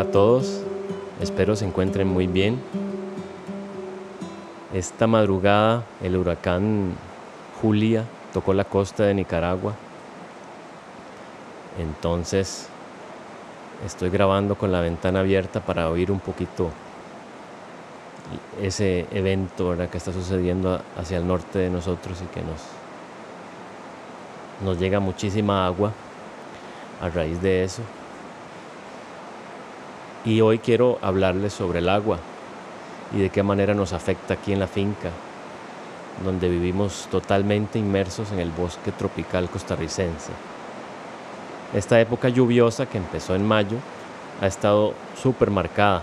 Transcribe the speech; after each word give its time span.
A 0.00 0.04
todos, 0.06 0.62
espero 1.20 1.54
se 1.56 1.66
encuentren 1.66 2.08
muy 2.08 2.26
bien. 2.26 2.58
Esta 4.72 5.06
madrugada 5.06 5.84
el 6.02 6.16
huracán 6.16 6.94
Julia 7.60 8.04
tocó 8.32 8.54
la 8.54 8.64
costa 8.64 9.04
de 9.04 9.12
Nicaragua. 9.12 9.74
Entonces 11.78 12.66
estoy 13.84 14.08
grabando 14.08 14.54
con 14.54 14.72
la 14.72 14.80
ventana 14.80 15.20
abierta 15.20 15.60
para 15.60 15.90
oír 15.90 16.10
un 16.10 16.20
poquito 16.20 16.70
ese 18.62 19.06
evento 19.10 19.76
que 19.92 19.98
está 19.98 20.14
sucediendo 20.14 20.80
hacia 20.96 21.18
el 21.18 21.26
norte 21.26 21.58
de 21.58 21.68
nosotros 21.68 22.22
y 22.22 22.26
que 22.34 22.40
nos, 22.40 22.62
nos 24.64 24.78
llega 24.80 24.98
muchísima 24.98 25.66
agua 25.66 25.92
a 27.02 27.10
raíz 27.10 27.42
de 27.42 27.64
eso. 27.64 27.82
Y 30.24 30.42
hoy 30.42 30.58
quiero 30.58 30.98
hablarles 31.00 31.54
sobre 31.54 31.78
el 31.78 31.88
agua 31.88 32.18
y 33.14 33.18
de 33.20 33.30
qué 33.30 33.42
manera 33.42 33.74
nos 33.74 33.92
afecta 33.92 34.34
aquí 34.34 34.52
en 34.52 34.60
la 34.60 34.66
finca, 34.66 35.10
donde 36.24 36.48
vivimos 36.48 37.08
totalmente 37.10 37.78
inmersos 37.78 38.30
en 38.32 38.38
el 38.38 38.50
bosque 38.50 38.92
tropical 38.92 39.48
costarricense. 39.48 40.32
Esta 41.74 42.00
época 42.00 42.28
lluviosa 42.28 42.86
que 42.86 42.98
empezó 42.98 43.34
en 43.34 43.46
mayo 43.46 43.78
ha 44.40 44.46
estado 44.46 44.94
súper 45.20 45.50
marcada, 45.50 46.02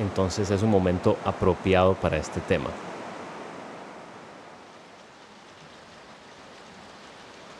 entonces 0.00 0.50
es 0.50 0.62
un 0.62 0.70
momento 0.70 1.18
apropiado 1.24 1.94
para 1.94 2.16
este 2.16 2.40
tema. 2.40 2.70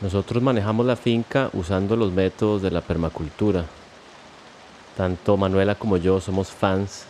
Nosotros 0.01 0.43
manejamos 0.43 0.87
la 0.87 0.97
finca 0.97 1.51
usando 1.53 1.97
los 1.97 2.13
métodos 2.13 2.63
de 2.63 2.71
la 2.71 2.81
permacultura, 2.81 3.65
tanto 4.97 5.37
Manuela 5.37 5.75
como 5.75 5.97
yo 5.97 6.21
somos 6.21 6.49
fans 6.49 7.05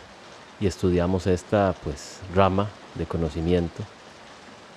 y 0.59 0.67
estudiamos 0.67 1.27
esta 1.27 1.75
pues 1.83 2.19
rama 2.33 2.69
de 2.95 3.05
conocimiento. 3.05 3.83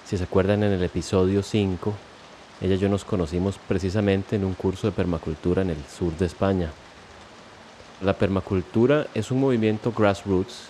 Si 0.04 0.16
se 0.16 0.24
acuerdan 0.24 0.62
en 0.62 0.72
el 0.72 0.82
episodio 0.82 1.42
5, 1.42 1.92
ella 2.60 2.74
y 2.74 2.78
yo 2.78 2.88
nos 2.88 3.04
conocimos 3.04 3.58
precisamente 3.68 4.36
en 4.36 4.44
un 4.44 4.54
curso 4.54 4.86
de 4.86 4.92
permacultura 4.92 5.62
en 5.62 5.70
el 5.70 5.84
sur 5.84 6.12
de 6.16 6.26
España. 6.26 6.70
La 8.02 8.14
permacultura 8.14 9.06
es 9.14 9.30
un 9.30 9.40
movimiento 9.40 9.92
grassroots, 9.92 10.68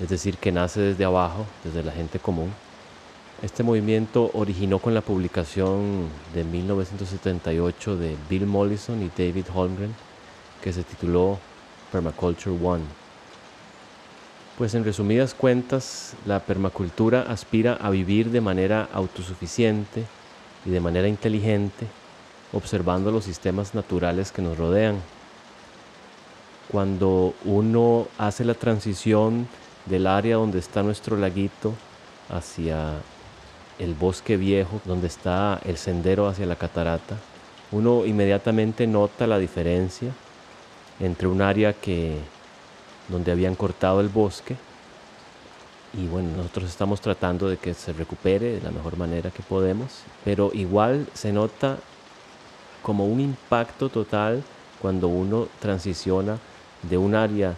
es 0.00 0.08
decir, 0.08 0.36
que 0.38 0.52
nace 0.52 0.80
desde 0.80 1.04
abajo, 1.04 1.46
desde 1.62 1.82
la 1.82 1.92
gente 1.92 2.18
común. 2.18 2.52
Este 3.42 3.62
movimiento 3.62 4.30
originó 4.34 4.78
con 4.78 4.94
la 4.94 5.00
publicación 5.00 6.08
de 6.34 6.44
1978 6.44 7.96
de 7.96 8.16
Bill 8.28 8.46
Mollison 8.46 9.02
y 9.02 9.10
David 9.16 9.46
Holmgren, 9.54 9.94
que 10.62 10.72
se 10.72 10.82
tituló 10.82 11.38
Permaculture 11.94 12.56
One. 12.60 12.82
Pues 14.58 14.74
en 14.74 14.84
resumidas 14.84 15.32
cuentas, 15.32 16.14
la 16.26 16.40
permacultura 16.40 17.22
aspira 17.22 17.74
a 17.74 17.90
vivir 17.90 18.32
de 18.32 18.40
manera 18.40 18.88
autosuficiente 18.92 20.04
y 20.66 20.70
de 20.70 20.80
manera 20.80 21.06
inteligente, 21.06 21.86
observando 22.52 23.12
los 23.12 23.24
sistemas 23.24 23.76
naturales 23.76 24.32
que 24.32 24.42
nos 24.42 24.58
rodean. 24.58 24.96
Cuando 26.68 27.32
uno 27.44 28.08
hace 28.18 28.44
la 28.44 28.54
transición 28.54 29.46
del 29.86 30.08
área 30.08 30.34
donde 30.34 30.58
está 30.58 30.82
nuestro 30.82 31.16
laguito 31.16 31.74
hacia 32.28 32.94
el 33.78 33.94
bosque 33.94 34.36
viejo, 34.36 34.80
donde 34.84 35.06
está 35.06 35.60
el 35.64 35.76
sendero 35.76 36.26
hacia 36.26 36.46
la 36.46 36.56
catarata, 36.56 37.14
uno 37.70 38.04
inmediatamente 38.04 38.88
nota 38.88 39.28
la 39.28 39.38
diferencia 39.38 40.12
entre 41.00 41.28
un 41.28 41.42
área 41.42 41.72
que 41.72 42.18
donde 43.08 43.32
habían 43.32 43.54
cortado 43.54 44.00
el 44.00 44.08
bosque. 44.08 44.56
Y 45.96 46.06
bueno, 46.06 46.30
nosotros 46.36 46.70
estamos 46.70 47.00
tratando 47.00 47.48
de 47.48 47.56
que 47.56 47.72
se 47.74 47.92
recupere 47.92 48.54
de 48.54 48.60
la 48.60 48.70
mejor 48.70 48.96
manera 48.96 49.30
que 49.30 49.42
podemos, 49.42 50.00
pero 50.24 50.50
igual 50.52 51.06
se 51.14 51.32
nota 51.32 51.78
como 52.82 53.06
un 53.06 53.20
impacto 53.20 53.88
total 53.88 54.42
cuando 54.82 55.08
uno 55.08 55.48
transiciona 55.60 56.38
de 56.82 56.98
un 56.98 57.14
área 57.14 57.54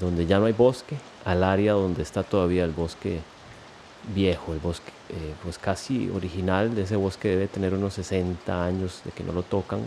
donde 0.00 0.26
ya 0.26 0.38
no 0.38 0.46
hay 0.46 0.52
bosque 0.52 0.96
al 1.24 1.44
área 1.44 1.74
donde 1.74 2.02
está 2.02 2.22
todavía 2.22 2.64
el 2.64 2.72
bosque 2.72 3.20
viejo, 4.14 4.52
el 4.52 4.58
bosque 4.58 4.90
eh, 5.10 5.34
pues 5.42 5.58
casi 5.58 6.08
original. 6.10 6.74
De 6.74 6.82
ese 6.82 6.96
bosque 6.96 7.28
debe 7.28 7.46
tener 7.46 7.74
unos 7.74 7.94
60 7.94 8.64
años 8.64 9.02
de 9.04 9.10
que 9.10 9.22
no 9.22 9.32
lo 9.32 9.42
tocan 9.42 9.80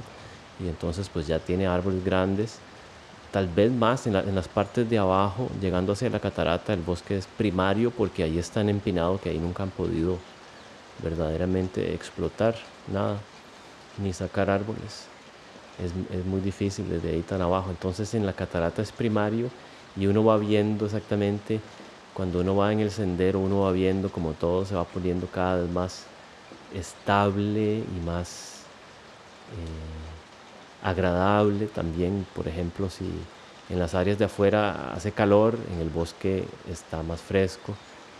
y 0.63 0.67
entonces 0.67 1.09
pues 1.09 1.27
ya 1.27 1.39
tiene 1.39 1.65
árboles 1.67 2.03
grandes 2.03 2.59
tal 3.31 3.47
vez 3.47 3.71
más 3.71 4.07
en, 4.07 4.13
las 4.13 4.47
partes 4.47 4.89
de 4.89 4.97
abajo, 4.97 5.49
llegando 5.61 5.93
hacia 5.93 6.09
la 6.09 6.19
catarata, 6.19 6.73
el 6.73 6.81
bosque 6.81 7.17
es 7.17 7.27
primario 7.27 7.91
porque 7.91 8.23
ahí 8.23 8.37
es 8.37 8.49
tan 8.49 8.69
empinado 8.69 9.19
que 9.19 9.29
ahí 9.29 9.37
nunca 9.37 9.63
han 9.63 9.69
podido 9.69 10.17
verdaderamente 11.03 11.93
explotar 11.93 12.55
nada, 12.91 13.17
ni 14.01 14.13
sacar 14.13 14.49
árboles. 14.49 15.07
Es, 15.83 15.93
es, 16.13 16.25
muy 16.25 16.41
difícil 16.41 16.89
desde 16.89 17.11
ahí 17.11 17.21
tan 17.21 17.41
abajo. 17.41 17.69
Entonces 17.69 18.13
en 18.13 18.25
la 18.25 18.33
catarata 18.33 18.81
es 18.81 18.91
primario 18.91 19.49
y 19.95 20.07
uno 20.07 20.23
va 20.23 20.37
viendo 20.37 20.85
exactamente, 20.85 21.59
cuando 22.13 22.41
uno 22.41 22.55
va 22.55 22.73
en 22.73 22.81
el 22.81 22.91
sendero, 22.91 23.39
uno 23.39 23.61
va 23.61 23.71
viendo 23.71 24.09
como 24.09 24.33
todo 24.33 24.65
se 24.65 24.75
va 24.75 24.83
poniendo 24.83 25.27
cada 25.27 25.61
vez 25.61 25.71
más 25.71 26.03
estable 26.73 27.77
y 27.77 28.05
más... 28.05 28.63
Eh, 29.53 30.08
agradable 30.83 31.67
también, 31.67 32.25
por 32.35 32.47
ejemplo, 32.47 32.89
si 32.89 33.05
en 33.69 33.79
las 33.79 33.93
áreas 33.93 34.17
de 34.17 34.25
afuera 34.25 34.93
hace 34.93 35.11
calor, 35.11 35.57
en 35.73 35.79
el 35.79 35.89
bosque 35.89 36.45
está 36.69 37.03
más 37.03 37.21
fresco, 37.21 37.75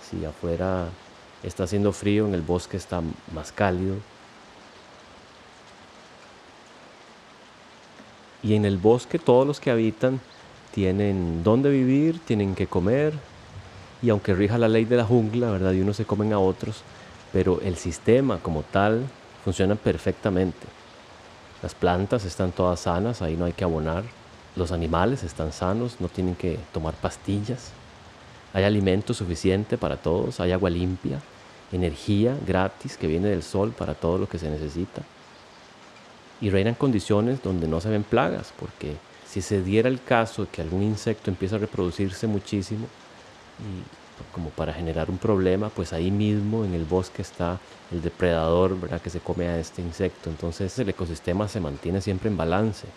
si 0.10 0.24
afuera 0.26 0.88
está 1.44 1.64
haciendo 1.64 1.92
frío, 1.92 2.28
en 2.28 2.34
el 2.34 2.42
bosque 2.42 2.78
está 2.78 3.02
más 3.34 3.52
cálido. 3.52 3.96
Y 8.42 8.56
en 8.56 8.66
el 8.66 8.78
bosque 8.78 9.20
todos 9.20 9.46
los 9.46 9.60
que 9.60 9.72
habitan 9.72 10.22
tienen 10.74 11.44
dónde 11.44 11.70
vivir, 11.70 12.20
tienen 12.20 12.56
que 12.56 12.68
comer, 12.68 13.14
y 14.02 14.10
aunque 14.10 14.34
rija 14.34 14.58
la 14.58 14.68
ley 14.68 14.86
de 14.86 14.98
la 14.98 15.04
jungla, 15.04 15.52
¿verdad? 15.52 15.74
Y 15.74 15.82
unos 15.82 15.98
se 15.98 16.06
comen 16.06 16.32
a 16.32 16.40
otros, 16.40 16.84
pero 17.34 17.60
el 17.62 17.76
sistema 17.76 18.38
como 18.40 18.64
tal 18.64 19.06
funciona 19.44 19.76
perfectamente. 19.76 20.79
Las 21.62 21.76
plantas 21.76 22.26
están 22.26 22.52
todas 22.52 22.82
sanas, 22.82 23.22
ahí 23.22 23.36
no 23.36 23.46
hay 23.46 23.54
que 23.54 23.64
abonar. 23.64 24.04
Los 24.56 24.72
animales 24.72 25.24
están 25.24 25.52
sanos, 25.52 25.98
no 26.00 26.08
tienen 26.08 26.36
que 26.36 26.58
tomar 26.74 26.94
pastillas. 26.94 27.72
Hay 28.54 28.64
alimento 28.64 29.14
suficiente 29.14 29.78
para 29.78 29.98
todos, 29.98 30.40
hay 30.40 30.52
agua 30.52 30.70
limpia, 30.70 31.20
energía 31.72 32.36
gratis 32.48 32.98
que 32.98 33.08
viene 33.08 33.28
del 33.28 33.44
sol 33.44 33.74
para 33.78 33.94
todo 33.94 34.18
lo 34.18 34.28
que 34.28 34.40
se 34.40 34.50
necesita. 34.50 35.04
Y 36.42 36.50
reinan 36.50 36.76
condiciones 36.76 37.44
donde 37.44 37.68
no 37.68 37.82
se 37.82 37.90
ven 37.90 38.04
plagas, 38.04 38.54
porque 38.58 38.96
si 39.28 39.42
se 39.42 39.62
diera 39.62 39.90
el 39.90 40.02
caso 40.02 40.46
de 40.46 40.48
que 40.50 40.62
algún 40.62 40.82
insecto 40.82 41.30
empieza 41.30 41.58
a 41.58 41.60
reproducirse 41.60 42.26
muchísimo 42.26 42.88
y 43.60 43.84
como 44.32 44.50
para 44.50 44.74
generar 44.74 45.10
un 45.10 45.18
problema, 45.18 45.70
pues 45.70 45.94
ahí 45.94 46.12
mismo 46.12 46.66
en 46.66 46.74
el 46.74 46.86
bosque 46.86 47.22
está 47.22 47.60
el 47.92 48.02
depredador 48.02 48.80
¿verdad? 48.80 49.02
que 49.02 49.10
se 49.10 49.20
come 49.20 49.48
a 49.48 49.60
este 49.60 49.82
insecto. 49.82 50.30
Entonces 50.30 50.78
el 50.80 50.90
ecosistema 50.90 51.48
se 51.48 51.60
mantiene 51.60 52.02
siempre 52.02 52.30
en 52.30 52.38
balance. 52.38 52.88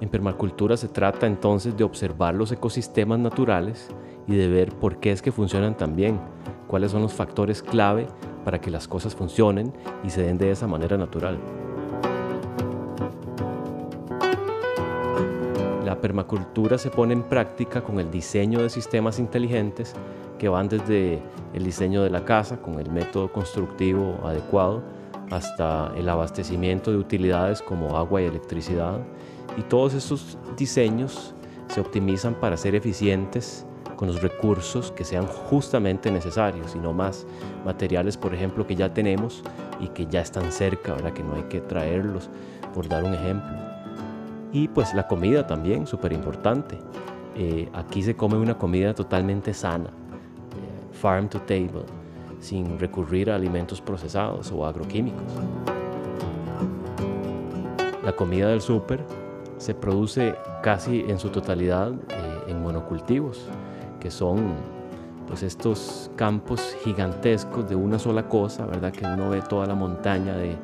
En 0.00 0.08
permacultura 0.08 0.76
se 0.76 0.88
trata 0.88 1.26
entonces 1.26 1.76
de 1.76 1.84
observar 1.84 2.34
los 2.34 2.52
ecosistemas 2.52 3.18
naturales 3.18 3.88
y 4.26 4.36
de 4.36 4.48
ver 4.48 4.72
por 4.72 4.98
qué 4.98 5.12
es 5.12 5.22
que 5.22 5.32
funcionan 5.32 5.76
tan 5.76 5.96
bien, 5.96 6.20
cuáles 6.68 6.92
son 6.92 7.02
los 7.02 7.12
factores 7.12 7.62
clave 7.62 8.06
para 8.44 8.60
que 8.60 8.70
las 8.70 8.86
cosas 8.86 9.14
funcionen 9.14 9.72
y 10.04 10.10
se 10.10 10.22
den 10.22 10.38
de 10.38 10.52
esa 10.52 10.68
manera 10.68 10.96
natural. 10.96 11.38
La 15.96 16.02
permacultura 16.02 16.76
se 16.76 16.90
pone 16.90 17.14
en 17.14 17.22
práctica 17.22 17.80
con 17.80 17.98
el 17.98 18.10
diseño 18.10 18.62
de 18.62 18.68
sistemas 18.68 19.18
inteligentes 19.18 19.94
que 20.38 20.46
van 20.46 20.68
desde 20.68 21.22
el 21.54 21.64
diseño 21.64 22.02
de 22.02 22.10
la 22.10 22.22
casa 22.22 22.58
con 22.58 22.78
el 22.78 22.90
método 22.90 23.32
constructivo 23.32 24.20
adecuado 24.22 24.82
hasta 25.30 25.90
el 25.96 26.06
abastecimiento 26.10 26.90
de 26.90 26.98
utilidades 26.98 27.62
como 27.62 27.96
agua 27.96 28.20
y 28.20 28.26
electricidad. 28.26 29.00
Y 29.56 29.62
todos 29.62 29.94
esos 29.94 30.36
diseños 30.54 31.34
se 31.68 31.80
optimizan 31.80 32.34
para 32.34 32.58
ser 32.58 32.74
eficientes 32.74 33.64
con 33.96 34.08
los 34.08 34.20
recursos 34.20 34.92
que 34.92 35.02
sean 35.02 35.26
justamente 35.26 36.10
necesarios 36.10 36.74
y 36.74 36.78
no 36.78 36.92
más 36.92 37.26
materiales, 37.64 38.18
por 38.18 38.34
ejemplo, 38.34 38.66
que 38.66 38.76
ya 38.76 38.92
tenemos 38.92 39.42
y 39.80 39.88
que 39.88 40.04
ya 40.04 40.20
están 40.20 40.52
cerca, 40.52 40.92
¿verdad? 40.92 41.14
que 41.14 41.22
no 41.22 41.36
hay 41.36 41.44
que 41.44 41.62
traerlos, 41.62 42.28
por 42.74 42.86
dar 42.86 43.02
un 43.02 43.14
ejemplo. 43.14 43.75
Y 44.56 44.68
pues 44.68 44.94
la 44.94 45.06
comida 45.06 45.46
también, 45.46 45.86
súper 45.86 46.14
importante. 46.14 46.78
Eh, 47.36 47.68
aquí 47.74 48.02
se 48.02 48.16
come 48.16 48.38
una 48.38 48.56
comida 48.56 48.94
totalmente 48.94 49.52
sana, 49.52 49.90
eh, 49.90 50.94
farm 50.94 51.28
to 51.28 51.40
table, 51.40 51.84
sin 52.40 52.78
recurrir 52.78 53.30
a 53.30 53.34
alimentos 53.34 53.82
procesados 53.82 54.50
o 54.50 54.64
agroquímicos. 54.64 55.20
La 58.02 58.12
comida 58.16 58.48
del 58.48 58.62
súper 58.62 59.04
se 59.58 59.74
produce 59.74 60.34
casi 60.62 61.04
en 61.06 61.18
su 61.18 61.28
totalidad 61.28 61.92
eh, 61.92 62.44
en 62.48 62.62
monocultivos, 62.62 63.50
que 64.00 64.10
son 64.10 64.54
pues 65.26 65.42
estos 65.42 66.10
campos 66.16 66.74
gigantescos 66.82 67.68
de 67.68 67.76
una 67.76 67.98
sola 67.98 68.26
cosa, 68.26 68.64
¿verdad? 68.64 68.90
Que 68.90 69.04
uno 69.04 69.28
ve 69.28 69.42
toda 69.42 69.66
la 69.66 69.74
montaña 69.74 70.34
de, 70.34 70.48
de, 70.48 70.56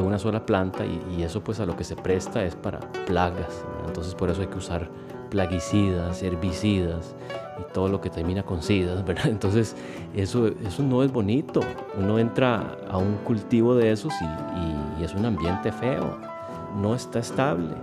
una 0.00 0.18
sola 0.18 0.44
planta 0.44 0.84
y, 0.84 1.22
eso 1.22 1.42
pues 1.42 1.60
a 1.60 1.66
lo 1.66 1.76
que 1.76 1.84
se 1.84 1.96
presta 1.96 2.44
es 2.44 2.54
para 2.54 2.80
plagas, 3.06 3.64
entonces 3.86 4.14
por 4.14 4.30
eso 4.30 4.40
hay 4.40 4.46
que 4.46 4.58
usar 4.58 4.88
plaguicidas, 5.30 6.22
herbicidas 6.22 7.14
y 7.60 7.72
todo 7.72 7.88
lo 7.88 8.00
que 8.00 8.08
termina 8.08 8.42
con 8.42 8.62
sidas, 8.62 9.04
¿verdad? 9.04 9.26
Entonces 9.28 9.76
eso, 10.14 10.46
eso 10.46 10.82
no 10.82 11.02
es 11.02 11.12
bonito, 11.12 11.60
uno 11.98 12.18
entra 12.18 12.78
a 12.88 12.96
un 12.96 13.16
cultivo 13.18 13.74
de 13.74 13.90
esos 13.90 14.12
y, 14.20 15.00
y 15.00 15.04
es 15.04 15.12
un 15.14 15.26
ambiente 15.26 15.72
feo, 15.72 16.16
no 16.80 16.94
está 16.94 17.18
estable. 17.18 17.74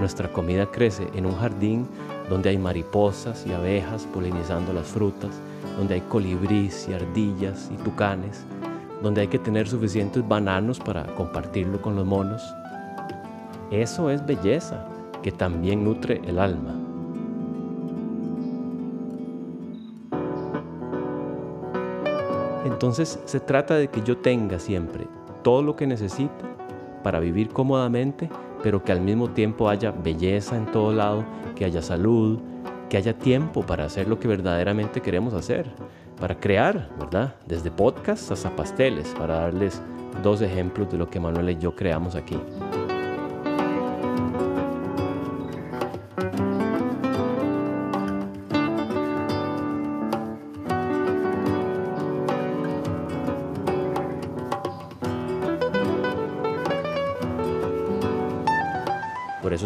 Nuestra 0.00 0.30
comida 0.30 0.66
crece 0.66 1.08
en 1.14 1.26
un 1.26 1.36
jardín 1.36 1.86
donde 2.28 2.50
hay 2.50 2.58
mariposas 2.58 3.46
y 3.46 3.52
abejas 3.52 4.06
polinizando 4.12 4.72
las 4.72 4.86
frutas, 4.86 5.30
donde 5.76 5.94
hay 5.94 6.00
colibríes 6.02 6.88
y 6.88 6.94
ardillas 6.94 7.70
y 7.72 7.76
tucanes, 7.82 8.44
donde 9.02 9.22
hay 9.22 9.28
que 9.28 9.38
tener 9.38 9.68
suficientes 9.68 10.26
bananos 10.26 10.78
para 10.80 11.04
compartirlo 11.14 11.80
con 11.80 11.96
los 11.96 12.06
monos. 12.06 12.42
Eso 13.70 14.10
es 14.10 14.24
belleza 14.24 14.86
que 15.22 15.32
también 15.32 15.84
nutre 15.84 16.20
el 16.26 16.38
alma. 16.38 16.74
Entonces 22.64 23.18
se 23.24 23.40
trata 23.40 23.76
de 23.76 23.88
que 23.88 24.02
yo 24.02 24.18
tenga 24.18 24.58
siempre 24.58 25.06
todo 25.42 25.62
lo 25.62 25.76
que 25.76 25.86
necesito 25.86 26.32
para 27.02 27.20
vivir 27.20 27.50
cómodamente, 27.50 28.30
pero 28.64 28.82
que 28.82 28.92
al 28.92 29.02
mismo 29.02 29.28
tiempo 29.28 29.68
haya 29.68 29.90
belleza 29.90 30.56
en 30.56 30.64
todo 30.64 30.90
lado, 30.90 31.22
que 31.54 31.66
haya 31.66 31.82
salud, 31.82 32.38
que 32.88 32.96
haya 32.96 33.12
tiempo 33.18 33.60
para 33.60 33.84
hacer 33.84 34.08
lo 34.08 34.18
que 34.18 34.26
verdaderamente 34.26 35.02
queremos 35.02 35.34
hacer, 35.34 35.70
para 36.18 36.40
crear, 36.40 36.88
¿verdad? 36.98 37.34
Desde 37.46 37.70
podcasts 37.70 38.30
hasta 38.30 38.56
pasteles, 38.56 39.14
para 39.18 39.40
darles 39.40 39.82
dos 40.22 40.40
ejemplos 40.40 40.90
de 40.90 40.96
lo 40.96 41.10
que 41.10 41.20
Manuel 41.20 41.50
y 41.50 41.58
yo 41.58 41.76
creamos 41.76 42.14
aquí. 42.14 42.38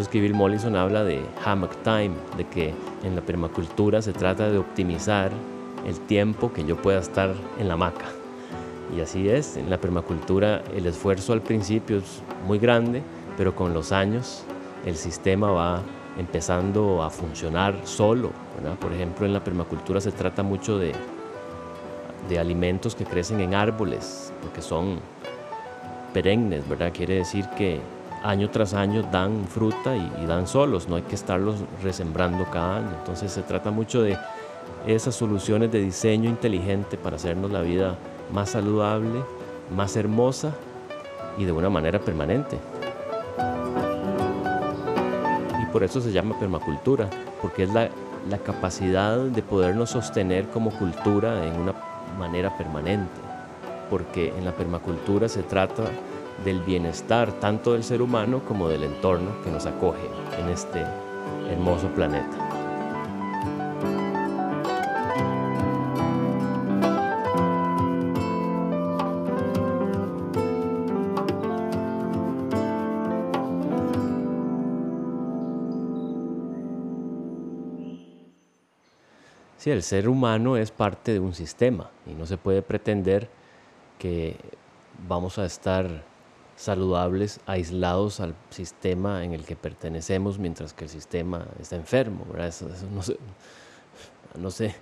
Eso 0.07 0.33
Mollison 0.33 0.75
habla 0.75 1.03
de 1.03 1.21
hammock 1.43 1.75
time, 1.83 2.11
de 2.37 2.47
que 2.47 2.73
en 3.03 3.15
la 3.15 3.21
permacultura 3.21 4.01
se 4.01 4.13
trata 4.13 4.49
de 4.49 4.57
optimizar 4.57 5.31
el 5.85 5.99
tiempo 6.01 6.51
que 6.53 6.63
yo 6.63 6.77
pueda 6.77 6.99
estar 6.99 7.33
en 7.59 7.67
la 7.67 7.73
hamaca. 7.75 8.05
Y 8.95 9.01
así 9.01 9.29
es, 9.29 9.57
en 9.57 9.69
la 9.69 9.77
permacultura 9.77 10.63
el 10.75 10.85
esfuerzo 10.85 11.33
al 11.33 11.41
principio 11.41 11.97
es 11.97 12.23
muy 12.47 12.59
grande, 12.59 13.03
pero 13.37 13.55
con 13.55 13.73
los 13.73 13.91
años 13.91 14.43
el 14.85 14.95
sistema 14.95 15.51
va 15.51 15.81
empezando 16.17 17.03
a 17.03 17.09
funcionar 17.09 17.75
solo. 17.83 18.31
Por 18.79 18.91
ejemplo, 18.93 19.25
en 19.25 19.33
la 19.33 19.43
permacultura 19.43 20.01
se 20.01 20.11
trata 20.11 20.43
mucho 20.43 20.77
de, 20.77 20.93
de 22.27 22.39
alimentos 22.39 22.95
que 22.95 23.05
crecen 23.05 23.39
en 23.41 23.53
árboles, 23.53 24.33
porque 24.41 24.61
son 24.61 24.99
perennes, 26.13 26.67
¿verdad? 26.67 26.91
Quiere 26.93 27.15
decir 27.15 27.45
que 27.57 27.79
año 28.23 28.49
tras 28.49 28.73
año 28.73 29.03
dan 29.11 29.45
fruta 29.47 29.95
y, 29.95 30.25
dan 30.25 30.47
solos, 30.47 30.87
no 30.87 30.95
hay 30.95 31.03
que 31.03 31.15
estarlos 31.15 31.55
resembrando 31.83 32.45
cada 32.45 32.77
año. 32.77 32.89
Entonces 32.99 33.31
se 33.31 33.41
trata 33.41 33.71
mucho 33.71 34.01
de 34.01 34.17
esas 34.85 35.15
soluciones 35.15 35.71
de 35.71 35.81
diseño 35.81 36.29
inteligente 36.29 36.97
para 36.97 37.15
hacernos 37.15 37.51
la 37.51 37.61
vida 37.61 37.97
más 38.31 38.51
saludable, 38.51 39.23
más 39.75 39.95
hermosa 39.95 40.53
y 41.37 41.45
de 41.45 41.51
una 41.51 41.69
manera 41.69 41.99
permanente. 41.99 42.57
Y 45.61 45.65
por 45.71 45.83
eso 45.83 46.01
se 46.01 46.11
llama 46.11 46.37
permacultura, 46.39 47.09
porque 47.41 47.63
es 47.63 47.73
la, 47.73 47.89
la 48.29 48.37
capacidad 48.37 49.17
de 49.17 49.41
podernos 49.41 49.91
sostener 49.91 50.47
como 50.49 50.71
cultura 50.71 51.45
en 51.45 51.55
una 51.59 51.73
manera 52.17 52.55
permanente. 52.57 53.21
Porque 53.89 54.33
en 54.37 54.45
la 54.45 54.51
permacultura 54.51 55.27
se 55.27 55.41
trata 55.41 55.83
del 56.43 56.61
bienestar 56.61 57.31
tanto 57.33 57.73
del 57.73 57.83
ser 57.83 58.01
humano 58.01 58.41
como 58.47 58.69
del 58.69 58.83
entorno 58.83 59.41
que 59.43 59.51
nos 59.51 59.65
acoge 59.65 60.07
en 60.39 60.49
este 60.49 60.83
hermoso 61.49 61.87
planeta. 61.89 62.49
Sí, 79.59 79.71
el 79.71 79.83
ser 79.83 80.07
humano 80.07 80.55
es 80.55 80.71
parte 80.71 81.11
de 81.11 81.19
un 81.19 81.33
sistema 81.33 81.89
y 82.07 82.13
no 82.13 82.25
se 82.25 82.37
puede 82.37 82.61
pretender 82.61 83.27
que 83.97 84.37
vamos 85.05 85.37
a 85.37 85.43
estar 85.45 86.08
saludables, 86.59 87.39
aislados 87.45 88.19
al 88.19 88.35
sistema 88.49 89.23
en 89.23 89.33
el 89.33 89.45
que 89.45 89.55
pertenecemos, 89.55 90.37
mientras 90.37 90.73
que 90.73 90.83
el 90.83 90.89
sistema 90.89 91.47
está 91.57 91.77
enfermo. 91.77 92.25
no, 92.91 93.01
sé, 93.01 93.17
no 94.37 94.51
sé 94.51 94.75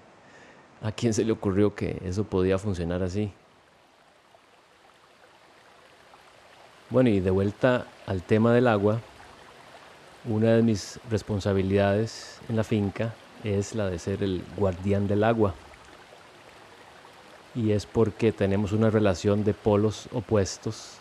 a 0.82 0.92
quién 0.92 1.14
se 1.14 1.24
le 1.24 1.32
ocurrió 1.32 1.76
que 1.76 2.02
eso 2.04 2.24
podía 2.24 2.58
funcionar 2.58 3.04
así. 3.04 3.32
Bueno, 6.90 7.10
y 7.10 7.20
de 7.20 7.30
vuelta 7.30 7.86
al 8.08 8.24
tema 8.24 8.54
del 8.54 8.68
agua, 8.68 9.00
una 10.26 10.54
de 10.54 10.64
mis 10.64 11.00
responsabilidades 11.12 12.40
en 12.50 12.56
la 12.56 12.64
finca 12.64 13.14
es 13.44 13.76
la 13.76 13.88
de 13.88 14.00
ser 14.00 14.24
el 14.24 14.44
guardián 14.58 15.08
del 15.08 15.24
agua. 15.24 15.54
Y 17.54 17.72
es 17.72 17.86
porque 17.86 18.32
tenemos 18.32 18.72
una 18.72 18.90
relación 18.90 19.44
de 19.44 19.54
polos 19.54 20.10
opuestos 20.12 20.98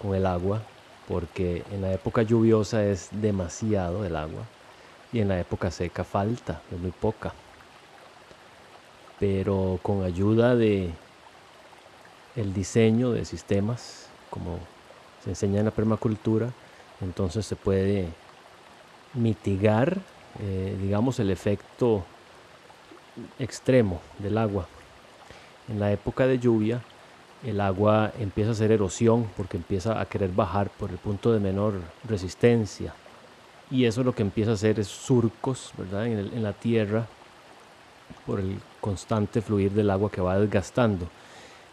con 0.00 0.14
el 0.14 0.26
agua, 0.26 0.62
porque 1.06 1.64
en 1.72 1.82
la 1.82 1.92
época 1.92 2.22
lluviosa 2.22 2.84
es 2.84 3.08
demasiado 3.12 4.04
el 4.04 4.16
agua 4.16 4.42
y 5.12 5.20
en 5.20 5.28
la 5.28 5.40
época 5.40 5.70
seca 5.70 6.04
falta, 6.04 6.60
es 6.70 6.78
muy 6.78 6.90
poca. 6.90 7.32
Pero 9.18 9.80
con 9.82 10.04
ayuda 10.04 10.54
de 10.54 10.92
el 12.36 12.52
diseño 12.54 13.10
de 13.10 13.24
sistemas, 13.24 14.08
como 14.30 14.58
se 15.24 15.30
enseña 15.30 15.60
en 15.60 15.64
la 15.64 15.70
permacultura, 15.72 16.50
entonces 17.00 17.46
se 17.46 17.56
puede 17.56 18.08
mitigar, 19.14 19.98
eh, 20.40 20.76
digamos, 20.80 21.18
el 21.18 21.30
efecto 21.30 22.04
extremo 23.38 24.00
del 24.18 24.38
agua. 24.38 24.68
En 25.68 25.80
la 25.80 25.90
época 25.90 26.26
de 26.26 26.38
lluvia, 26.38 26.82
el 27.44 27.60
agua 27.60 28.12
empieza 28.18 28.50
a 28.50 28.52
hacer 28.52 28.72
erosión 28.72 29.28
porque 29.36 29.56
empieza 29.56 30.00
a 30.00 30.06
querer 30.06 30.30
bajar 30.30 30.70
por 30.70 30.90
el 30.90 30.98
punto 30.98 31.32
de 31.32 31.40
menor 31.40 31.74
resistencia. 32.08 32.94
Y 33.70 33.84
eso 33.84 34.02
lo 34.02 34.14
que 34.14 34.22
empieza 34.22 34.52
a 34.52 34.54
hacer 34.54 34.80
es 34.80 34.88
surcos 34.88 35.72
¿verdad? 35.76 36.06
En, 36.06 36.42
la 36.42 36.52
tierra 36.52 37.06
por 38.26 38.40
el 38.40 38.58
constante 38.80 39.42
fluir 39.42 39.72
del 39.72 39.90
agua 39.90 40.10
que 40.10 40.20
va 40.20 40.38
desgastando. 40.38 41.08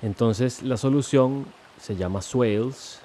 Entonces 0.02 0.62
la 0.62 0.78
solución 0.78 1.46
se 1.82 1.96
llama 1.96 2.22
swales, 2.22 3.00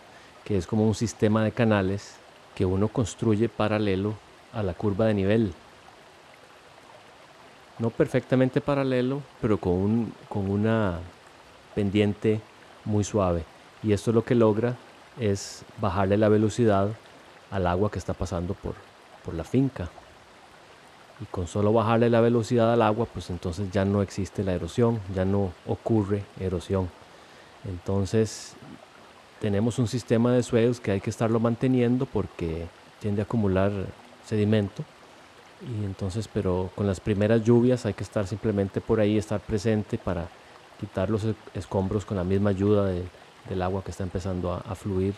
que 0.44 0.56
es 0.56 0.66
como 0.66 0.86
un 0.86 0.94
sistema 0.94 1.44
de 1.44 1.52
canales 1.52 2.16
que 2.54 2.66
uno 2.66 2.88
construye 2.88 3.48
paralelo 3.48 4.14
a 4.52 4.62
la 4.62 4.74
curva 4.74 5.06
de 5.06 5.14
nivel. 5.14 5.54
No 7.78 7.88
perfectamente 7.88 8.60
paralelo, 8.60 9.22
pero 9.40 9.56
con, 9.56 9.72
un, 9.72 10.14
con 10.28 10.50
una 10.50 10.98
pendiente 11.74 12.40
muy 12.84 13.04
suave. 13.04 13.44
Y 13.82 13.92
esto 13.92 14.12
lo 14.12 14.24
que 14.24 14.34
logra 14.34 14.76
es 15.18 15.64
bajarle 15.80 16.16
la 16.16 16.28
velocidad 16.28 16.88
al 17.50 17.66
agua 17.66 17.90
que 17.90 17.98
está 17.98 18.14
pasando 18.14 18.54
por, 18.54 18.74
por 19.24 19.34
la 19.34 19.44
finca. 19.44 19.88
Y 21.20 21.24
con 21.26 21.46
solo 21.46 21.72
bajarle 21.72 22.08
la 22.08 22.20
velocidad 22.20 22.72
al 22.72 22.82
agua, 22.82 23.06
pues 23.12 23.28
entonces 23.30 23.70
ya 23.70 23.84
no 23.84 24.02
existe 24.02 24.42
la 24.42 24.52
erosión, 24.52 25.00
ya 25.14 25.24
no 25.24 25.52
ocurre 25.66 26.24
erosión. 26.38 26.88
Entonces 27.68 28.54
tenemos 29.40 29.78
un 29.78 29.86
sistema 29.86 30.32
de 30.32 30.42
suelos 30.42 30.80
que 30.80 30.92
hay 30.92 31.00
que 31.00 31.10
estarlo 31.10 31.40
manteniendo 31.40 32.06
porque 32.06 32.66
tiende 33.00 33.22
a 33.22 33.24
acumular 33.24 33.70
sedimento. 34.24 34.82
Y 35.62 35.84
entonces, 35.84 36.26
pero 36.26 36.70
con 36.74 36.86
las 36.86 37.00
primeras 37.00 37.44
lluvias 37.44 37.84
hay 37.84 37.92
que 37.92 38.02
estar 38.02 38.26
simplemente 38.26 38.80
por 38.80 39.00
ahí, 39.00 39.18
estar 39.18 39.40
presente 39.40 39.98
para 39.98 40.28
quitar 40.80 41.10
los 41.10 41.26
escombros 41.52 42.06
con 42.06 42.16
la 42.16 42.24
misma 42.24 42.50
ayuda 42.50 42.86
del 42.86 43.62
agua 43.62 43.84
que 43.84 43.90
está 43.90 44.02
empezando 44.02 44.52
a, 44.52 44.74
fluir 44.74 45.14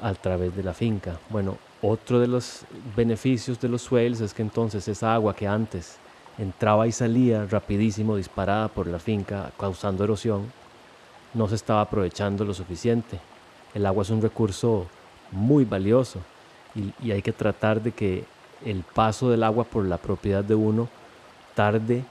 a 0.00 0.14
través 0.14 0.56
de 0.56 0.62
la 0.62 0.72
finca. 0.72 1.18
Bueno, 1.28 1.58
otro 1.82 2.18
de 2.18 2.26
los 2.26 2.62
beneficios 2.96 3.60
de 3.60 3.68
los 3.68 3.82
swales 3.82 4.22
es 4.22 4.32
que 4.32 4.40
entonces 4.40 4.88
esa 4.88 5.14
agua 5.14 5.36
que 5.36 5.46
antes 5.46 5.98
entraba 6.38 6.86
y 6.86 6.92
salía 6.92 7.44
rapidísimo, 7.44 8.16
disparada 8.16 8.68
por 8.68 8.86
la 8.86 8.98
finca, 8.98 9.52
causando 9.58 10.02
erosión, 10.02 10.50
no 11.34 11.46
se 11.46 11.56
estaba 11.56 11.82
aprovechando 11.82 12.44
lo 12.44 12.54
suficiente. 12.54 13.20
El 13.74 13.84
agua 13.84 14.02
es 14.02 14.10
un 14.10 14.22
recurso 14.22 14.86
muy 15.30 15.64
valioso 15.64 16.20
y 17.02 17.10
hay 17.10 17.22
que 17.22 17.32
tratar 17.32 17.82
de 17.82 17.92
que 17.92 18.24
el 18.64 18.82
paso 18.82 19.30
del 19.30 19.42
agua 19.42 19.64
por 19.64 19.84
la 19.84 19.98
propiedad 19.98 20.42
de 20.42 20.54
uno 20.54 20.88
tarde 21.54 22.04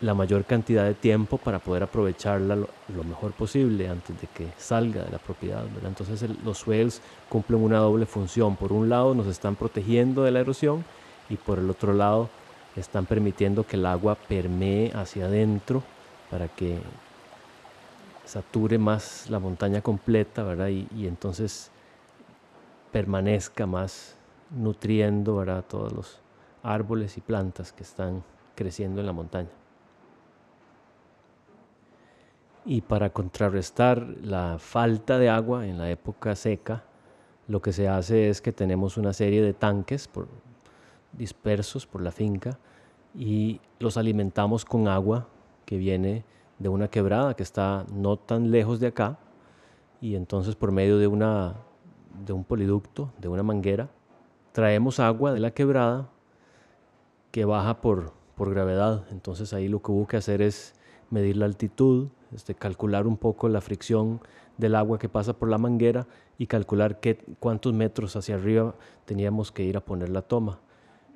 la 0.00 0.14
mayor 0.14 0.44
cantidad 0.44 0.84
de 0.84 0.94
tiempo 0.94 1.38
para 1.38 1.58
poder 1.58 1.84
aprovecharla 1.84 2.56
lo, 2.56 2.68
mejor 3.04 3.32
posible 3.32 3.88
antes 3.88 4.20
de 4.20 4.26
que 4.26 4.48
salga 4.58 5.04
de 5.04 5.10
la 5.10 5.18
propiedad. 5.18 5.64
Entonces 5.84 6.24
los 6.44 6.58
swales 6.58 7.00
cumplen 7.28 7.62
una 7.62 7.78
doble 7.78 8.06
función. 8.06 8.56
Por 8.56 8.72
un 8.72 8.88
lado 8.88 9.14
nos 9.14 9.26
están 9.26 9.56
protegiendo 9.56 10.22
de 10.22 10.30
la 10.30 10.40
erosión 10.40 10.84
y 11.30 11.36
por 11.36 11.58
el 11.58 11.70
otro 11.70 11.92
lado 11.92 12.28
están 12.76 13.06
permitiendo 13.06 13.66
que 13.66 13.76
el 13.76 13.86
agua 13.86 14.16
permee 14.16 14.92
hacia 14.94 15.26
adentro 15.26 15.82
para 16.30 16.48
que 16.48 16.78
sature 18.24 18.78
más 18.78 19.30
la 19.30 19.38
montaña 19.38 19.80
completa 19.80 20.42
¿verdad? 20.42 20.68
Y, 20.68 20.88
y 20.96 21.06
entonces 21.06 21.70
permanezca 22.90 23.66
más 23.66 24.16
nutriendo 24.50 25.36
¿verdad? 25.36 25.64
todos 25.68 25.92
los 25.92 26.18
árboles 26.62 27.16
y 27.16 27.20
plantas 27.20 27.72
que 27.72 27.84
están 27.84 28.24
creciendo 28.54 29.00
en 29.00 29.06
la 29.06 29.12
montaña. 29.12 29.63
Y 32.66 32.80
para 32.80 33.10
contrarrestar 33.10 34.06
la 34.22 34.56
falta 34.58 35.18
de 35.18 35.28
agua 35.28 35.66
en 35.66 35.78
la 35.78 35.90
época 35.90 36.34
seca, 36.34 36.84
lo 37.46 37.60
que 37.60 37.72
se 37.72 37.88
hace 37.88 38.30
es 38.30 38.40
que 38.40 38.52
tenemos 38.52 38.96
una 38.96 39.12
serie 39.12 39.42
de 39.42 39.52
tanques 39.52 40.08
dispersos 41.12 41.86
por 41.86 42.00
la 42.00 42.10
finca 42.10 42.58
y 43.14 43.60
los 43.78 43.96
alimentamos 43.96 44.64
con 44.64 44.88
agua 44.88 45.28
que 45.66 45.76
viene 45.76 46.24
de 46.58 46.68
una 46.68 46.88
quebrada 46.88 47.34
que 47.34 47.42
está 47.42 47.84
no 47.92 48.16
tan 48.16 48.50
lejos 48.50 48.80
de 48.80 48.88
acá 48.88 49.18
y 50.00 50.16
entonces 50.16 50.56
por 50.56 50.72
medio 50.72 50.98
de, 50.98 51.06
una, 51.06 51.54
de 52.26 52.32
un 52.32 52.44
poliducto, 52.44 53.12
de 53.18 53.28
una 53.28 53.42
manguera, 53.42 53.88
traemos 54.52 55.00
agua 55.00 55.32
de 55.32 55.40
la 55.40 55.50
quebrada 55.52 56.08
que 57.30 57.44
baja 57.44 57.80
por, 57.80 58.12
por 58.36 58.50
gravedad. 58.50 59.04
Entonces 59.10 59.52
ahí 59.52 59.68
lo 59.68 59.82
que 59.82 59.92
hubo 59.92 60.06
que 60.06 60.16
hacer 60.16 60.42
es 60.42 60.74
medir 61.14 61.36
la 61.36 61.46
altitud, 61.46 62.08
este, 62.34 62.54
calcular 62.54 63.06
un 63.06 63.16
poco 63.16 63.48
la 63.48 63.60
fricción 63.60 64.20
del 64.58 64.74
agua 64.74 64.98
que 64.98 65.08
pasa 65.08 65.32
por 65.32 65.48
la 65.48 65.58
manguera 65.58 66.06
y 66.38 66.46
calcular 66.46 66.98
qué, 67.00 67.24
cuántos 67.38 67.72
metros 67.72 68.16
hacia 68.16 68.34
arriba 68.34 68.74
teníamos 69.04 69.52
que 69.52 69.62
ir 69.62 69.76
a 69.76 69.80
poner 69.80 70.08
la 70.10 70.22
toma. 70.22 70.58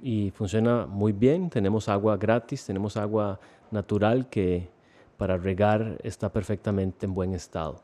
Y 0.01 0.31
funciona 0.31 0.87
muy 0.87 1.13
bien, 1.13 1.51
tenemos 1.51 1.89
agua 1.89 2.17
gratis, 2.17 2.65
tenemos 2.65 2.97
agua 2.97 3.41
natural 3.73 4.29
que 4.29 4.71
para 5.17 5.37
regar 5.37 5.99
está 6.05 6.31
perfectamente 6.31 7.05
en 7.05 7.15
buen 7.15 7.35
estado. 7.35 7.83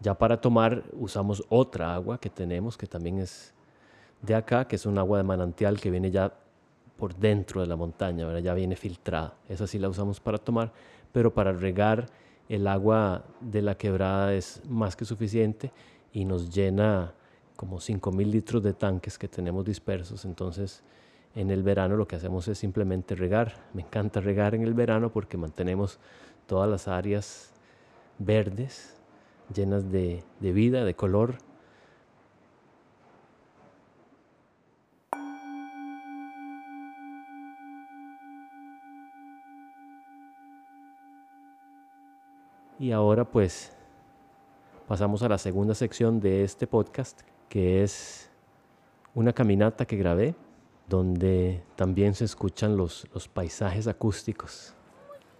Ya 0.00 0.14
para 0.14 0.40
tomar 0.40 0.84
usamos 0.92 1.42
otra 1.48 1.94
agua 1.94 2.18
que 2.18 2.30
tenemos 2.30 2.76
que 2.78 2.86
también 2.86 3.18
es 3.18 3.52
de 4.22 4.36
acá, 4.36 4.68
que 4.68 4.76
es 4.76 4.86
un 4.86 4.98
agua 4.98 5.18
de 5.18 5.24
manantial 5.24 5.80
que 5.80 5.90
viene 5.90 6.12
ya 6.12 6.32
por 6.96 7.14
dentro 7.14 7.60
de 7.60 7.66
la 7.66 7.76
montaña, 7.76 8.38
ya 8.40 8.54
viene 8.54 8.76
filtrada. 8.76 9.34
Esa 9.48 9.66
sí 9.66 9.78
la 9.78 9.88
usamos 9.88 10.20
para 10.20 10.38
tomar, 10.38 10.72
pero 11.16 11.32
para 11.32 11.50
regar 11.50 12.10
el 12.46 12.66
agua 12.66 13.24
de 13.40 13.62
la 13.62 13.78
quebrada 13.78 14.34
es 14.34 14.60
más 14.68 14.96
que 14.96 15.06
suficiente 15.06 15.72
y 16.12 16.26
nos 16.26 16.54
llena 16.54 17.14
como 17.56 17.78
5.000 17.78 18.30
litros 18.30 18.62
de 18.62 18.74
tanques 18.74 19.16
que 19.16 19.26
tenemos 19.26 19.64
dispersos. 19.64 20.26
Entonces, 20.26 20.82
en 21.34 21.50
el 21.50 21.62
verano 21.62 21.96
lo 21.96 22.06
que 22.06 22.16
hacemos 22.16 22.46
es 22.48 22.58
simplemente 22.58 23.14
regar. 23.14 23.54
Me 23.72 23.80
encanta 23.80 24.20
regar 24.20 24.54
en 24.54 24.62
el 24.64 24.74
verano 24.74 25.10
porque 25.10 25.38
mantenemos 25.38 25.98
todas 26.46 26.68
las 26.68 26.86
áreas 26.86 27.50
verdes, 28.18 28.94
llenas 29.54 29.90
de, 29.90 30.22
de 30.40 30.52
vida, 30.52 30.84
de 30.84 30.92
color 30.92 31.38
Y 42.78 42.92
ahora 42.92 43.24
pues 43.24 43.72
pasamos 44.86 45.22
a 45.22 45.28
la 45.28 45.38
segunda 45.38 45.74
sección 45.74 46.20
de 46.20 46.44
este 46.44 46.66
podcast, 46.66 47.22
que 47.48 47.82
es 47.82 48.30
una 49.14 49.32
caminata 49.32 49.86
que 49.86 49.96
grabé, 49.96 50.34
donde 50.88 51.62
también 51.74 52.14
se 52.14 52.24
escuchan 52.24 52.76
los, 52.76 53.06
los 53.14 53.28
paisajes 53.28 53.86
acústicos 53.88 54.74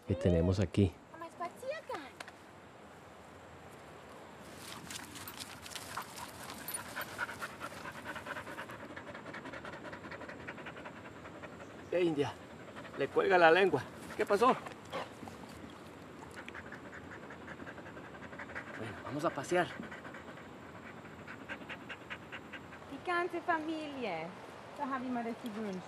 que 0.08 0.14
tenemos 0.14 0.60
aquí. 0.60 0.92
India? 12.00 12.32
Le 12.98 13.08
cuelga 13.08 13.38
la 13.38 13.50
lengua. 13.50 13.82
¿Qué 14.16 14.24
pasó? 14.24 14.56
Vamos 19.16 19.32
a 19.32 19.34
pasear. 19.34 19.66
Die 22.92 23.40
familia. 23.46 24.28
Da 24.76 24.86
habe 24.86 25.04
ich 25.06 25.10
mir 25.10 25.24
das 25.24 25.34
gewünscht. 25.42 25.80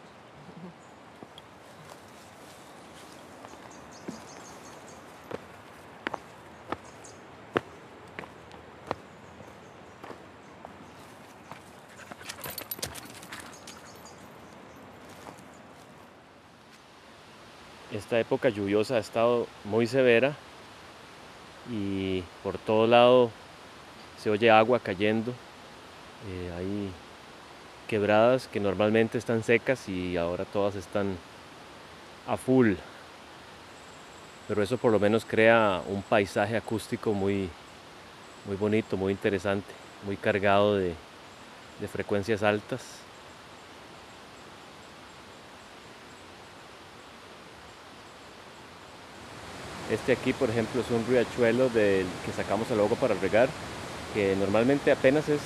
Esta 17.92 18.18
época 18.18 18.48
lluviosa 18.48 18.94
ha 18.94 19.00
estado 19.00 19.46
muy 19.64 19.86
severa 19.86 20.34
y 21.70 22.22
por 22.42 22.58
todo 22.58 22.86
lado 22.86 23.30
se 24.18 24.30
oye 24.30 24.50
agua 24.50 24.80
cayendo. 24.80 25.32
Eh, 26.28 26.52
hay 26.56 26.90
quebradas 27.86 28.48
que 28.48 28.60
normalmente 28.60 29.18
están 29.18 29.42
secas 29.42 29.88
y 29.88 30.16
ahora 30.16 30.44
todas 30.44 30.74
están 30.74 31.16
a 32.26 32.36
full. 32.36 32.74
Pero 34.46 34.62
eso 34.62 34.78
por 34.78 34.92
lo 34.92 34.98
menos 34.98 35.24
crea 35.24 35.82
un 35.88 36.02
paisaje 36.02 36.56
acústico 36.56 37.12
muy, 37.12 37.48
muy 38.46 38.56
bonito, 38.56 38.96
muy 38.96 39.12
interesante, 39.12 39.72
muy 40.06 40.16
cargado 40.16 40.76
de 40.76 40.94
frecuencias 41.92 42.42
altas. 42.42 43.07
Este 49.90 50.12
aquí, 50.12 50.32
por 50.32 50.50
ejemplo, 50.50 50.82
es 50.82 50.90
un 50.90 51.06
riachuelo 51.08 51.70
del 51.70 52.06
que 52.26 52.32
sacamos 52.32 52.70
el 52.70 52.78
agua 52.78 52.96
para 53.00 53.14
regar, 53.14 53.48
que 54.12 54.36
normalmente 54.36 54.92
apenas 54.92 55.28
es 55.28 55.40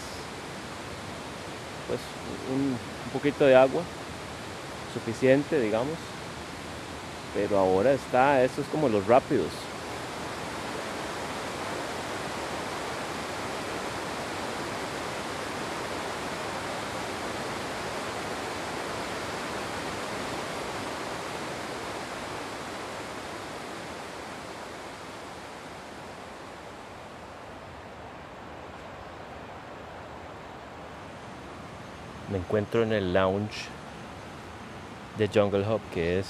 pues, 1.86 2.00
un, 2.52 2.60
un 2.70 3.10
poquito 3.12 3.44
de 3.44 3.54
agua, 3.54 3.82
suficiente, 4.92 5.60
digamos. 5.60 5.96
Pero 7.34 7.58
ahora 7.58 7.92
está, 7.92 8.42
esto 8.42 8.62
es 8.62 8.66
como 8.68 8.88
los 8.88 9.06
rápidos. 9.06 9.48
Me 32.32 32.38
encuentro 32.38 32.82
en 32.82 32.94
el 32.94 33.12
lounge 33.12 33.66
de 35.18 35.28
Jungle 35.28 35.68
Hub, 35.68 35.82
que 35.92 36.18
es 36.18 36.26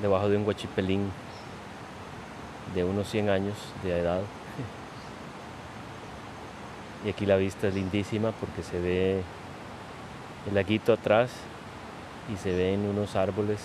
debajo 0.00 0.28
de 0.28 0.36
un 0.36 0.44
guachipelín 0.44 1.10
de 2.72 2.84
unos 2.84 3.08
100 3.08 3.28
años 3.28 3.56
de 3.82 3.98
edad. 3.98 4.20
Y 7.04 7.10
aquí 7.10 7.26
la 7.26 7.34
vista 7.34 7.66
es 7.66 7.74
lindísima 7.74 8.30
porque 8.30 8.62
se 8.62 8.78
ve 8.78 9.22
el 10.46 10.54
laguito 10.54 10.92
atrás 10.92 11.32
y 12.32 12.36
se 12.36 12.54
ven 12.54 12.86
unos 12.86 13.16
árboles, 13.16 13.60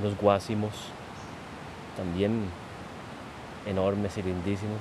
unos 0.00 0.16
guásimos 0.16 0.72
también 1.98 2.48
enormes 3.66 4.16
y 4.16 4.22
lindísimos. 4.22 4.80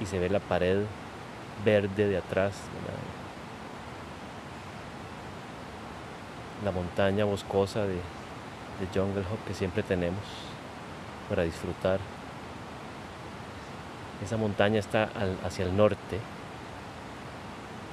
Y 0.00 0.06
se 0.06 0.20
ve 0.20 0.30
la 0.30 0.38
pared 0.38 0.84
verde 1.64 2.08
de 2.08 2.16
atrás, 2.16 2.54
la 6.64 6.72
montaña 6.72 7.24
boscosa 7.24 7.82
de, 7.82 7.94
de 7.94 8.86
Jungle 8.94 9.22
Hop 9.22 9.38
que 9.46 9.54
siempre 9.54 9.82
tenemos 9.82 10.22
para 11.28 11.42
disfrutar. 11.44 12.00
Esa 14.24 14.36
montaña 14.36 14.80
está 14.80 15.08
hacia 15.44 15.64
el 15.64 15.76
norte 15.76 16.18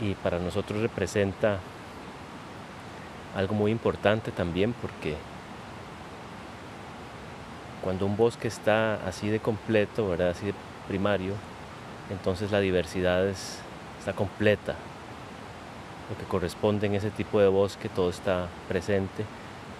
y 0.01 0.15
para 0.15 0.39
nosotros 0.39 0.81
representa 0.81 1.59
algo 3.35 3.53
muy 3.53 3.71
importante 3.71 4.31
también 4.31 4.73
porque 4.73 5.15
cuando 7.83 8.07
un 8.07 8.17
bosque 8.17 8.47
está 8.47 8.95
así 9.07 9.29
de 9.29 9.39
completo, 9.39 10.09
¿verdad? 10.09 10.29
así 10.29 10.47
de 10.47 10.53
primario, 10.87 11.33
entonces 12.09 12.51
la 12.51 12.59
diversidad 12.59 13.27
está 13.27 14.13
completa. 14.13 14.75
Lo 16.09 16.17
que 16.17 16.25
corresponde 16.25 16.85
en 16.87 16.95
ese 16.95 17.09
tipo 17.09 17.39
de 17.39 17.47
bosque, 17.47 17.89
todo 17.89 18.09
está 18.09 18.47
presente 18.67 19.25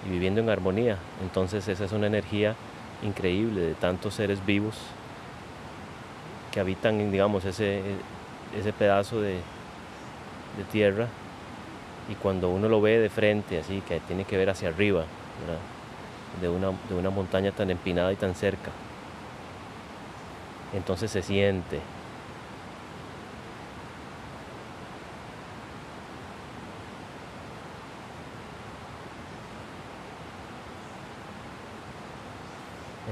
y 0.05 0.09
viviendo 0.09 0.41
en 0.41 0.49
armonía. 0.49 0.97
Entonces 1.21 1.67
esa 1.67 1.85
es 1.85 1.91
una 1.91 2.07
energía 2.07 2.55
increíble 3.03 3.61
de 3.61 3.73
tantos 3.75 4.15
seres 4.15 4.43
vivos 4.45 4.75
que 6.51 6.59
habitan, 6.59 7.11
digamos, 7.11 7.45
ese, 7.45 7.81
ese 8.57 8.73
pedazo 8.73 9.21
de, 9.21 9.33
de 9.33 10.63
tierra 10.71 11.07
y 12.09 12.15
cuando 12.15 12.49
uno 12.49 12.69
lo 12.69 12.81
ve 12.81 12.99
de 12.99 13.09
frente, 13.09 13.59
así 13.59 13.81
que 13.81 13.99
tiene 14.01 14.25
que 14.25 14.37
ver 14.37 14.49
hacia 14.49 14.69
arriba, 14.69 15.05
De, 16.41 16.49
una, 16.49 16.71
de 16.89 16.95
una 16.95 17.09
montaña 17.09 17.51
tan 17.51 17.69
empinada 17.71 18.11
y 18.11 18.17
tan 18.17 18.35
cerca, 18.35 18.71
entonces 20.73 21.09
se 21.09 21.21
siente. 21.21 21.79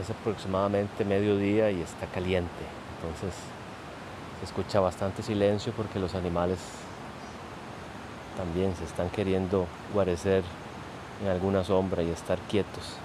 Es 0.03 0.09
aproximadamente 0.09 1.05
mediodía 1.05 1.71
y 1.71 1.81
está 1.81 2.07
caliente. 2.07 2.51
Entonces 2.97 3.33
se 4.39 4.45
escucha 4.45 4.81
bastante 4.81 5.23
silencio 5.23 5.71
porque 5.71 5.97
los 5.97 6.13
animales 6.13 6.59
también 8.35 8.75
se 8.75 8.83
están 8.83 9.09
queriendo 9.09 9.65
guarecer 9.93 10.43
en 11.21 11.29
alguna 11.29 11.63
sombra 11.63 12.03
y 12.03 12.09
estar 12.09 12.37
quietos. 12.49 12.97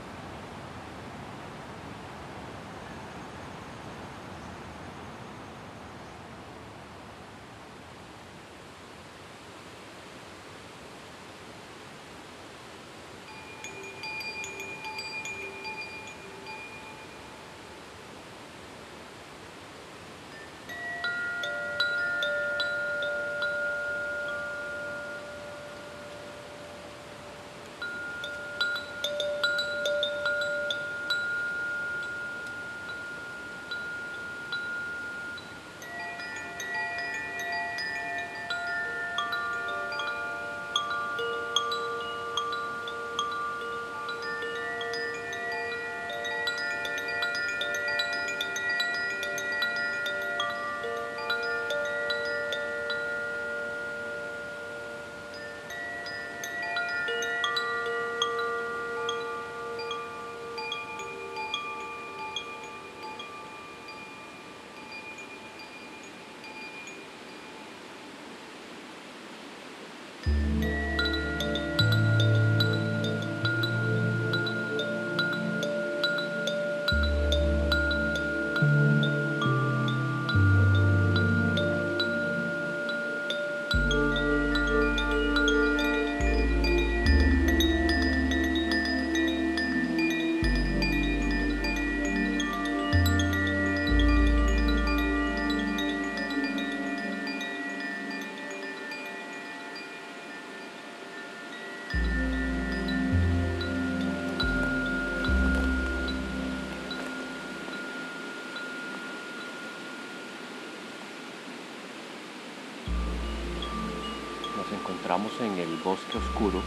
Encontramos 115.18 115.40
en 115.40 115.58
el 115.58 115.76
bosque 115.82 116.18
oscuro, 116.18 116.62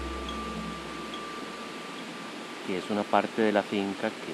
que 2.68 2.78
es 2.78 2.90
una 2.90 3.04
parte 3.04 3.42
de 3.42 3.52
la 3.52 3.64
finca 3.64 4.10
que 4.10 4.34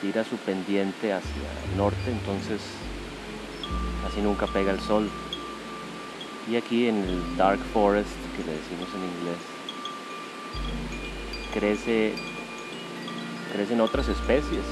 tira 0.00 0.24
su 0.24 0.36
pendiente 0.36 1.12
hacia 1.12 1.30
el 1.70 1.76
norte, 1.76 2.10
entonces 2.10 2.60
casi 4.02 4.20
nunca 4.20 4.46
pega 4.46 4.72
el 4.72 4.80
sol. 4.80 5.10
Y 6.50 6.56
aquí 6.56 6.88
en 6.88 6.96
el 6.98 7.36
Dark 7.36 7.60
Forest, 7.72 8.10
que 8.36 8.44
le 8.44 8.52
decimos 8.52 8.88
en 8.94 9.04
inglés, 9.18 9.38
crece, 11.54 12.14
crecen 13.52 13.80
otras 13.80 14.08
especies 14.08 14.64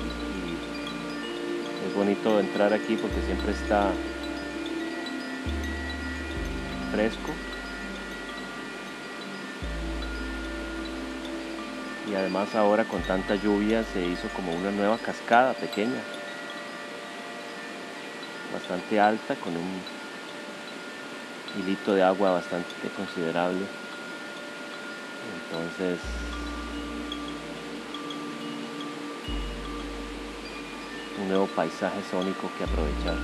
es 1.87 1.95
bonito 1.95 2.41
entrar 2.41 2.73
aquí 2.73 2.97
porque 2.97 3.21
siempre 3.23 3.53
está 3.53 3.93
fresco. 6.93 7.33
Y 12.11 12.15
además 12.15 12.55
ahora 12.55 12.85
con 12.85 13.03
tanta 13.03 13.35
lluvia 13.37 13.85
se 13.85 14.07
hizo 14.07 14.29
como 14.37 14.55
una 14.55 14.71
nueva 14.71 14.99
cascada 14.99 15.55
pequeña, 15.55 16.03
bastante 18.53 19.01
alta, 19.01 19.35
con 19.37 19.57
un 19.57 19.83
hilito 21.59 21.95
de 21.95 22.03
agua 22.03 22.33
bastante 22.33 22.89
considerable. 22.97 23.65
Entonces 25.51 26.01
un 31.23 31.29
nuevo 31.29 31.47
paisaje 31.47 32.03
sónico 32.11 32.51
que 32.59 32.65
aprovechar. 32.65 33.17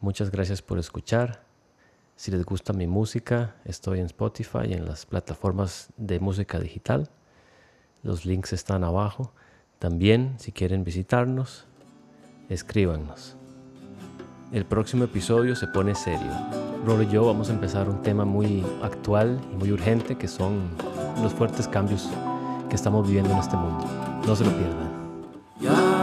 Muchas 0.00 0.30
gracias 0.30 0.62
por 0.62 0.78
escuchar. 0.78 1.42
Si 2.14 2.30
les 2.30 2.44
gusta 2.44 2.72
mi 2.72 2.86
música, 2.86 3.56
estoy 3.64 3.98
en 3.98 4.06
Spotify 4.06 4.66
y 4.68 4.74
en 4.74 4.84
las 4.84 5.06
plataformas 5.06 5.88
de 5.96 6.20
música 6.20 6.60
digital. 6.60 7.10
Los 8.04 8.26
links 8.26 8.52
están 8.52 8.84
abajo. 8.84 9.32
También, 9.78 10.34
si 10.38 10.52
quieren 10.52 10.84
visitarnos, 10.84 11.64
escríbanos. 12.50 13.36
el 14.52 14.66
próximo 14.66 15.04
episodio 15.04 15.56
se 15.56 15.66
pone 15.66 15.94
serio. 15.94 16.30
Rolo 16.86 17.02
y 17.02 17.08
yo 17.08 17.26
vamos 17.26 17.48
a 17.48 17.54
empezar 17.54 17.88
un 17.88 18.02
tema 18.02 18.26
muy 18.26 18.62
actual 18.82 19.40
y 19.52 19.56
muy 19.56 19.72
urgente 19.72 20.16
que 20.16 20.28
son 20.28 20.68
los 21.22 21.32
fuertes 21.32 21.66
cambios 21.66 22.08
que 22.68 22.76
estamos 22.76 23.06
viviendo 23.06 23.32
en 23.32 23.38
este 23.38 23.56
mundo. 23.56 23.86
No 24.26 24.36
se 24.36 24.44
lo 24.44 24.50
pierdan. 24.50 25.93